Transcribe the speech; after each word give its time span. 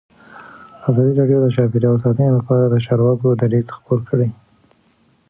ازادي 0.89 1.13
راډیو 1.19 1.39
د 1.43 1.47
چاپیریال 1.55 1.97
ساتنه 2.03 2.29
لپاره 2.37 2.63
د 2.67 2.75
چارواکو 2.85 3.27
دریځ 3.41 3.67
خپور 3.75 3.99
کړی. 4.09 4.29